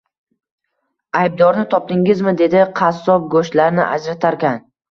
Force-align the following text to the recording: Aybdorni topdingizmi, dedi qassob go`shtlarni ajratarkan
Aybdorni 1.19 1.65
topdingizmi, 1.75 2.35
dedi 2.41 2.65
qassob 2.81 3.31
go`shtlarni 3.37 3.87
ajratarkan 3.93 4.63